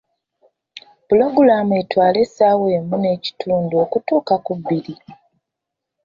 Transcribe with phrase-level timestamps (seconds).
[1.07, 4.95] Pulogulaamu etwale ebbanga lya ssaawa emu n’ekitundu okutuuka ku bbiri.